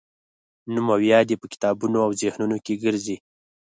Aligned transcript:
نوم 0.73 0.87
او 0.95 1.01
یاد 1.11 1.27
یې 1.31 1.37
په 1.41 1.47
کتابونو 1.53 1.97
او 2.05 2.11
ذهنونو 2.21 2.57
کې 2.65 2.73
ګرځي. 2.83 3.17